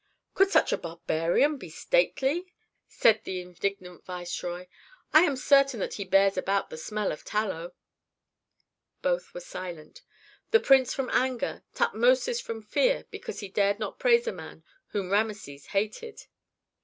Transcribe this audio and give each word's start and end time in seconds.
"Could 0.33 0.49
such 0.49 0.73
a 0.73 0.79
barbarian 0.79 1.57
be 1.59 1.69
stately!" 1.69 2.51
said 2.87 3.23
the 3.23 3.39
indignant 3.39 4.03
viceroy. 4.03 4.65
"I 5.13 5.21
am 5.21 5.35
certain 5.35 5.79
that 5.79 5.93
he 5.93 6.05
bears 6.05 6.37
about 6.37 6.71
the 6.71 6.77
smell 6.79 7.11
of 7.11 7.23
tallow." 7.23 7.75
Both 9.03 9.31
were 9.35 9.39
silent: 9.41 10.01
the 10.49 10.59
prince 10.59 10.91
from 10.91 11.11
anger, 11.13 11.63
Tutmosis 11.75 12.41
from 12.41 12.63
fear 12.63 13.05
because 13.11 13.41
he 13.41 13.47
had 13.49 13.53
dared 13.53 13.77
to 13.79 13.91
praise 13.91 14.25
a 14.25 14.31
man 14.31 14.63
whom 14.87 15.11
Rameses 15.11 15.67
hated. 15.67 16.25